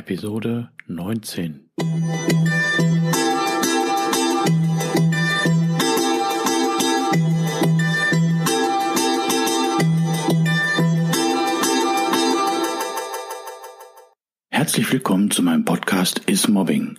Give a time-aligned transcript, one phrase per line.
[0.00, 1.68] Episode 19.
[14.48, 16.98] Herzlich willkommen zu meinem Podcast Is Mobbing,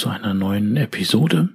[0.00, 1.50] zu einer neuen Episode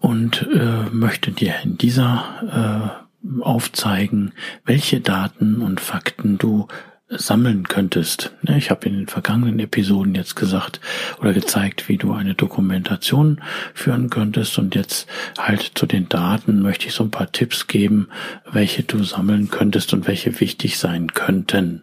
[0.00, 4.32] und äh, möchte dir in dieser äh, aufzeigen,
[4.64, 6.66] welche Daten und Fakten du
[7.08, 8.32] sammeln könntest.
[8.56, 10.80] Ich habe in den vergangenen Episoden jetzt gesagt
[11.20, 13.40] oder gezeigt, wie du eine Dokumentation
[13.74, 15.06] führen könntest und jetzt
[15.38, 18.08] halt zu den Daten möchte ich so ein paar Tipps geben,
[18.50, 21.82] welche du sammeln könntest und welche wichtig sein könnten.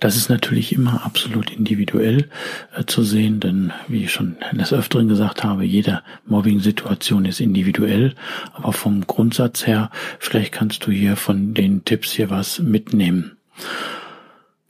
[0.00, 2.28] Das ist natürlich immer absolut individuell
[2.76, 8.14] äh, zu sehen, denn wie ich schon des Öfteren gesagt habe, jede Mobbing-Situation ist individuell,
[8.52, 13.36] aber vom Grundsatz her, vielleicht kannst du hier von den Tipps hier was mitnehmen.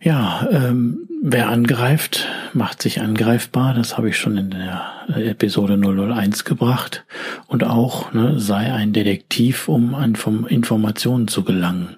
[0.01, 3.75] Ja, ähm, wer angreift, macht sich angreifbar.
[3.75, 4.85] Das habe ich schon in der
[5.17, 7.05] Episode 001 gebracht.
[7.49, 10.17] Und auch ne, sei ein Detektiv, um an
[10.49, 11.97] Informationen zu gelangen.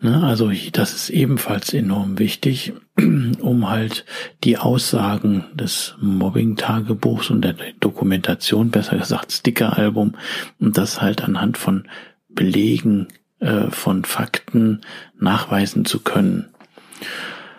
[0.00, 2.74] Ne, also das ist ebenfalls enorm wichtig,
[3.40, 4.04] um halt
[4.44, 10.14] die Aussagen des Mobbing-Tagebuchs und der Dokumentation, besser gesagt Sticker-Album,
[10.60, 11.88] und das halt anhand von
[12.28, 13.08] Belegen,
[13.40, 14.82] äh, von Fakten
[15.18, 16.50] nachweisen zu können.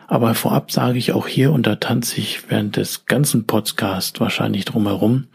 [0.09, 4.63] Aber vorab sage ich auch hier, und da tanze ich während des ganzen Podcasts wahrscheinlich
[4.63, 5.25] drumherum,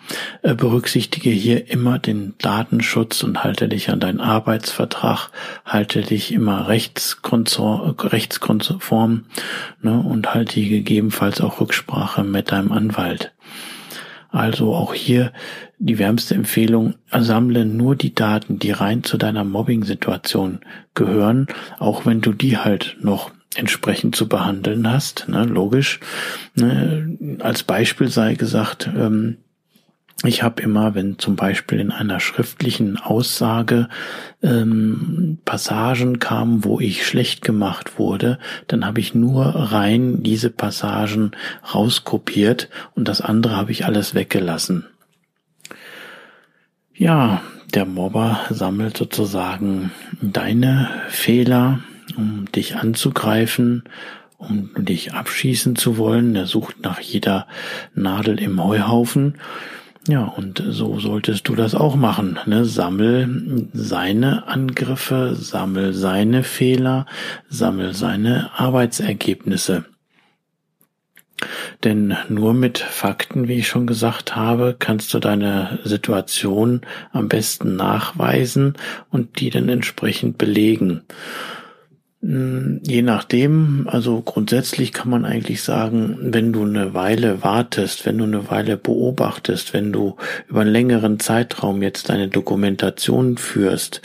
[0.41, 5.29] äh, berücksichtige hier immer den Datenschutz und halte dich an deinen Arbeitsvertrag,
[5.67, 9.25] halte dich immer rechtskonform,
[9.83, 13.35] ne, und halte gegebenenfalls auch Rücksprache mit deinem Anwalt.
[14.31, 15.35] Also auch hier
[15.79, 20.61] die wärmste Empfehlung, sammle nur die Daten, die rein zu deiner Mobbing-Situation
[20.95, 21.47] gehören,
[21.79, 26.01] auch wenn du die halt noch entsprechend zu behandeln hast, ne, logisch.
[26.55, 29.39] Ne, als Beispiel sei gesagt, ähm,
[30.25, 33.89] ich habe immer, wenn zum Beispiel in einer schriftlichen Aussage
[34.43, 41.33] ähm, Passagen kamen, wo ich schlecht gemacht wurde, dann habe ich nur rein diese Passagen
[41.75, 44.87] rauskopiert und das andere habe ich alles weggelassen.
[46.95, 47.43] Ja,
[47.75, 51.81] der Mobber sammelt sozusagen deine Fehler,
[52.17, 53.85] um dich anzugreifen,
[54.39, 56.35] um dich abschießen zu wollen.
[56.35, 57.47] Er sucht nach jeder
[57.95, 59.39] Nadel im Heuhaufen.
[60.09, 62.39] Ja, und so solltest du das auch machen.
[62.47, 62.65] Ne?
[62.65, 67.07] Sammel seine Angriffe, sammel seine Fehler,
[67.49, 69.85] sammel seine Arbeitsergebnisse.
[71.85, 77.77] Denn nur mit Fakten, wie ich schon gesagt habe, kannst du deine Situation am besten
[77.77, 78.75] nachweisen
[79.11, 81.03] und die dann entsprechend belegen.
[82.23, 88.19] Hm, je nachdem, also grundsätzlich kann man eigentlich sagen, wenn du eine Weile wartest, wenn
[88.19, 90.17] du eine Weile beobachtest, wenn du
[90.47, 94.03] über einen längeren Zeitraum jetzt deine Dokumentation führst,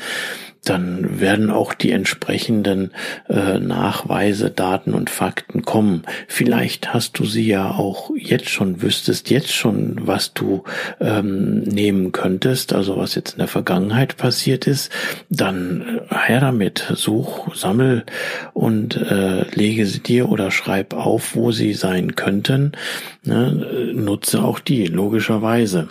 [0.69, 2.91] dann werden auch die entsprechenden
[3.29, 6.03] äh, Nachweise, Daten und Fakten kommen.
[6.27, 10.63] Vielleicht hast du sie ja auch jetzt schon, wüsstest jetzt schon, was du
[10.99, 14.91] ähm, nehmen könntest, also was jetzt in der Vergangenheit passiert ist.
[15.29, 18.05] Dann äh, her damit, such, sammel
[18.53, 22.73] und äh, lege sie dir oder schreib auf, wo sie sein könnten.
[23.23, 23.93] Ne?
[23.93, 25.87] Nutze auch die, logischerweise.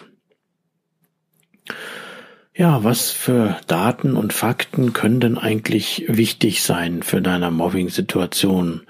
[2.58, 8.80] Ja, was für Daten und Fakten können denn eigentlich wichtig sein für deine Mobbing-Situation?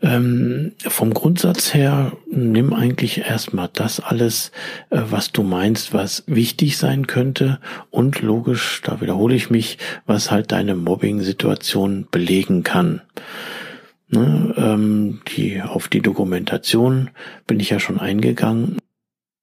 [0.00, 4.52] Ähm, vom Grundsatz her, nimm eigentlich erstmal das alles,
[4.90, 7.58] äh, was du meinst, was wichtig sein könnte
[7.90, 13.02] und logisch, da wiederhole ich mich, was halt deine Mobbing-Situation belegen kann.
[14.10, 17.10] Ne, ähm, die, auf die Dokumentation
[17.48, 18.78] bin ich ja schon eingegangen.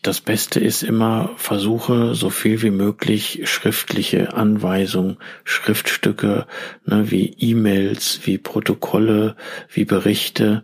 [0.05, 6.45] Das Beste ist immer, versuche so viel wie möglich schriftliche Anweisungen, Schriftstücke,
[6.85, 9.35] ne, wie E-Mails, wie Protokolle,
[9.67, 10.63] wie Berichte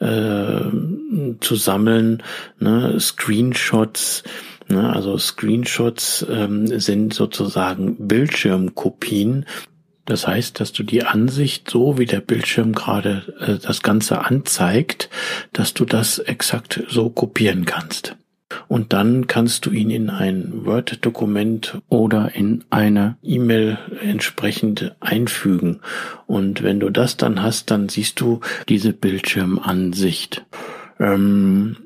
[0.00, 0.62] äh,
[1.38, 2.24] zu sammeln,
[2.58, 4.24] ne, Screenshots,
[4.66, 9.46] ne, also Screenshots ähm, sind sozusagen Bildschirmkopien
[10.04, 15.10] Das heißt, dass du die Ansicht, so wie der Bildschirm gerade äh, das Ganze anzeigt,
[15.52, 18.16] dass du das exakt so kopieren kannst.
[18.70, 25.80] Und dann kannst du ihn in ein Word-Dokument oder in eine E-Mail entsprechend einfügen.
[26.28, 28.38] Und wenn du das dann hast, dann siehst du
[28.68, 30.44] diese Bildschirmansicht.
[31.00, 31.78] Ähm,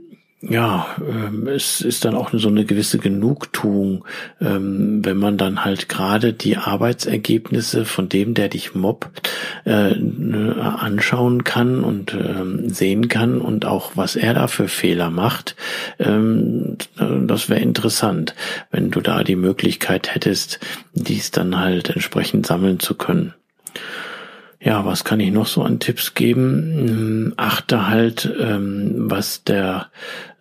[0.43, 4.05] ja, ähm, es ist dann auch so eine gewisse Genugtuung,
[4.43, 9.31] ähm, wenn man dann halt gerade die Arbeitsergebnisse von dem, der dich mobbt,
[9.65, 15.11] äh, ne, anschauen kann und ähm, sehen kann und auch was er da für Fehler
[15.11, 15.57] macht.
[15.99, 18.35] Ähm, das wäre interessant,
[18.71, 20.61] wenn du da die Möglichkeit hättest,
[20.93, 23.35] dies dann halt entsprechend sammeln zu können.
[24.65, 26.89] Ja, was kann ich noch so an Tipps geben?
[26.89, 29.89] Hm, achte halt, ähm, was der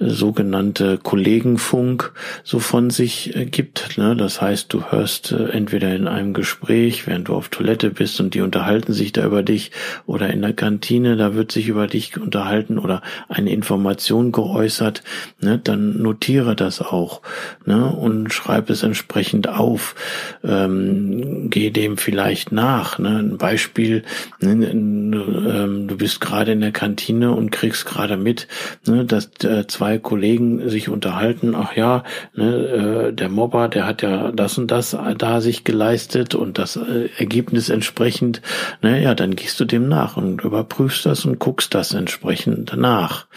[0.09, 2.11] sogenannte Kollegenfunk
[2.43, 3.97] so von sich äh, gibt.
[3.97, 4.15] Ne?
[4.15, 8.33] Das heißt, du hörst äh, entweder in einem Gespräch, während du auf Toilette bist und
[8.33, 9.71] die unterhalten sich da über dich
[10.05, 15.03] oder in der Kantine, da wird sich über dich unterhalten oder eine Information geäußert,
[15.41, 15.59] ne?
[15.63, 17.21] dann notiere das auch
[17.65, 17.87] ne?
[17.87, 19.95] und schreib es entsprechend auf.
[20.43, 22.99] Ähm, geh dem vielleicht nach.
[22.99, 23.19] Ne?
[23.19, 24.03] Ein Beispiel,
[24.39, 28.47] Ne, ähm, du bist gerade in der Kantine und kriegst gerade mit,
[28.85, 32.03] ne, dass äh, zwei Kollegen sich unterhalten, ach ja,
[32.35, 36.75] ne, äh, der Mobber, der hat ja das und das da sich geleistet und das
[36.75, 38.41] äh, Ergebnis entsprechend,
[38.81, 43.27] ne, ja, dann gehst du dem nach und überprüfst das und guckst das entsprechend nach.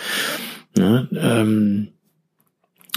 [0.76, 1.88] Ne, ähm,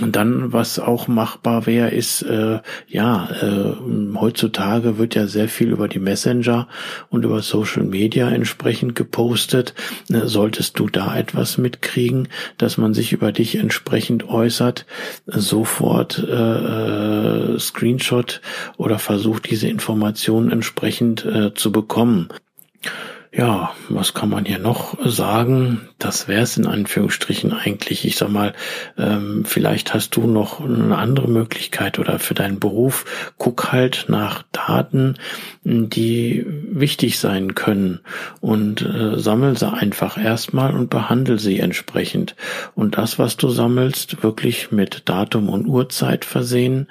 [0.02, 5.70] und dann, was auch machbar wäre, ist, äh, ja, äh, heutzutage wird ja sehr viel
[5.70, 6.68] über die Messenger
[7.10, 9.74] und über Social Media entsprechend gepostet.
[10.10, 14.86] Äh, solltest du da etwas mitkriegen, dass man sich über dich entsprechend äußert,
[15.26, 18.42] sofort äh, äh, Screenshot
[18.78, 22.30] oder versucht, diese Informationen entsprechend äh, zu bekommen.
[23.32, 25.89] Ja, was kann man hier noch sagen?
[26.00, 28.06] Das wäre es in Anführungsstrichen eigentlich.
[28.06, 28.54] Ich sag mal,
[28.98, 34.44] ähm, vielleicht hast du noch eine andere Möglichkeit oder für deinen Beruf guck halt nach
[34.54, 35.16] Daten,
[35.64, 38.00] die wichtig sein können
[38.40, 42.36] und äh, sammel sie einfach erstmal und behandle sie entsprechend.
[42.76, 46.88] Und das, was du sammelst, wirklich mit Datum und Uhrzeit versehen.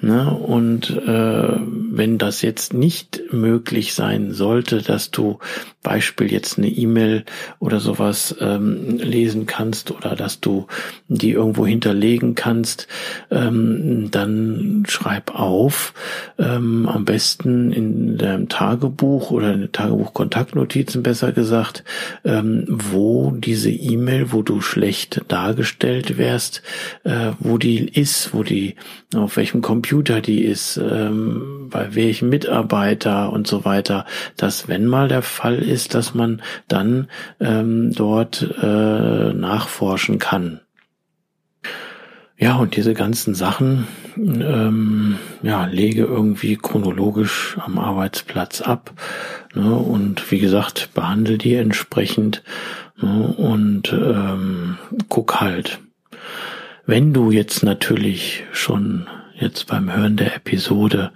[0.00, 0.30] Ne?
[0.30, 5.38] Und äh, wenn das jetzt nicht möglich sein sollte, dass du
[5.82, 7.24] Beispiel jetzt eine E-Mail
[7.60, 10.66] oder sowas ähm, lesen kannst oder dass du
[11.08, 12.88] die irgendwo hinterlegen kannst,
[13.30, 15.94] ähm, dann schreib auf,
[16.38, 21.84] ähm, am besten in deinem Tagebuch oder in Tagebuch-Kontaktnotizen besser gesagt,
[22.24, 26.62] ähm, wo diese E-Mail, wo du schlecht dargestellt wärst,
[27.04, 28.76] äh, wo die ist, wo die,
[29.14, 34.04] auf welchem Computer die ist, ähm, bei welchem Mitarbeiter und so weiter,
[34.36, 37.08] dass wenn mal der Fall ist, dass man dann
[37.40, 40.60] ähm, dort äh, nachforschen kann.
[42.40, 48.92] Ja, und diese ganzen Sachen, ähm, ja, lege irgendwie chronologisch am Arbeitsplatz ab.
[49.54, 52.44] Ne, und wie gesagt, behandle die entsprechend
[53.00, 54.78] ne, und ähm,
[55.08, 55.80] guck halt.
[56.88, 59.08] Wenn du jetzt natürlich schon
[59.38, 61.12] jetzt beim Hören der Episode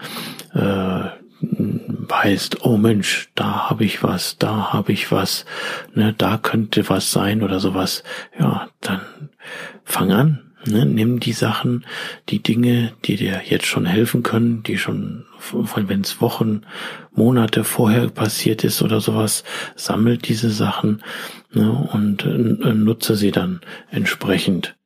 [0.52, 1.04] äh,
[1.40, 5.46] weißt, oh Mensch, da habe ich was, da habe ich was,
[5.94, 8.04] ne, da könnte was sein oder sowas,
[8.38, 9.00] ja, dann
[9.82, 10.52] fang an.
[10.66, 11.86] Ne, nimm die Sachen,
[12.28, 15.24] die Dinge, die dir jetzt schon helfen können, die schon,
[15.74, 16.66] wenn es Wochen,
[17.12, 19.42] Monate vorher passiert ist oder sowas,
[19.74, 21.02] sammelt diese Sachen
[21.50, 24.76] ne, und äh, nutze sie dann entsprechend.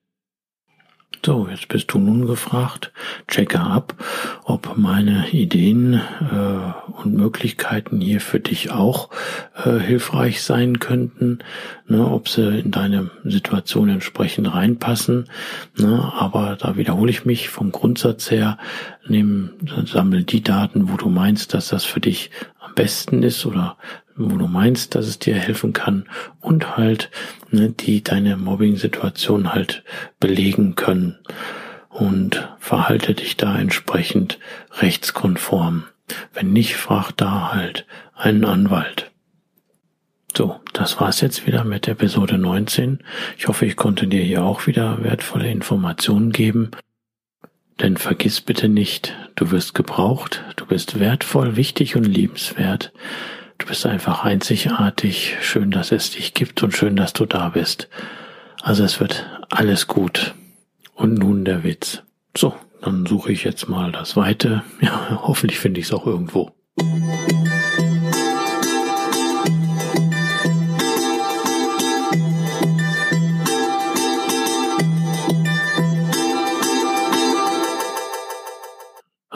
[1.25, 2.93] So, jetzt bist du nun gefragt.
[3.27, 3.95] Checke ab,
[4.45, 9.11] ob meine Ideen äh, und Möglichkeiten hier für dich auch
[9.65, 11.41] äh, hilfreich sein könnten,
[11.89, 15.29] ne, ob sie in deine Situation entsprechend reinpassen.
[15.77, 18.57] Ne, aber da wiederhole ich mich vom Grundsatz her,
[19.09, 19.51] nimm,
[19.85, 22.31] sammel die Daten, wo du meinst, dass das für dich
[22.67, 23.77] am besten ist oder
[24.17, 26.09] wo du meinst, dass es dir helfen kann
[26.41, 27.11] und halt,
[27.51, 29.85] ne, die deine Mobbing-Situation halt
[30.21, 31.19] belegen können
[31.91, 34.39] und verhalte dich da entsprechend
[34.73, 35.85] rechtskonform.
[36.33, 39.11] Wenn nicht, frag da halt einen Anwalt.
[40.37, 43.01] So, das war's jetzt wieder mit Episode 19.
[43.39, 46.71] Ich hoffe, ich konnte dir hier auch wieder wertvolle Informationen geben.
[47.81, 52.93] Denn vergiss bitte nicht, du wirst gebraucht, du bist wertvoll, wichtig und liebenswert.
[53.59, 55.37] Du bist einfach einzigartig.
[55.41, 57.89] Schön, dass es dich gibt und schön, dass du da bist.
[58.63, 60.35] Also es wird alles gut.
[60.95, 62.03] Und nun der Witz.
[62.37, 64.63] So, dann suche ich jetzt mal das Weite.
[64.81, 66.53] Ja, hoffentlich finde ich es auch irgendwo.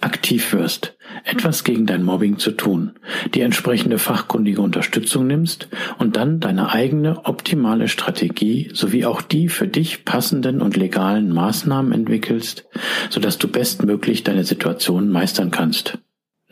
[0.00, 2.92] aktiv wirst, etwas gegen dein Mobbing zu tun,
[3.34, 9.68] die entsprechende fachkundige Unterstützung nimmst und dann deine eigene optimale Strategie sowie auch die für
[9.68, 12.66] dich passenden und legalen Maßnahmen entwickelst,
[13.10, 15.98] sodass du bestmöglich deine Situation meistern kannst.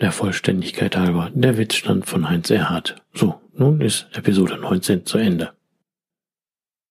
[0.00, 2.96] Der Vollständigkeit halber, der Witzstand von Heinz Erhardt.
[3.14, 5.52] So, nun ist Episode 19 zu Ende.